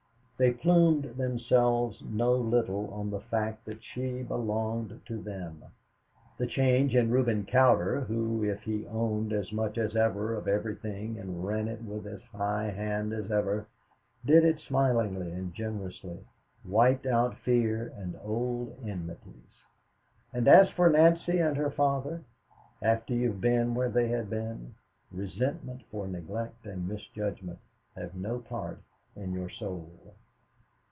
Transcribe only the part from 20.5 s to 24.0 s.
for Nancy and her father, after you've been where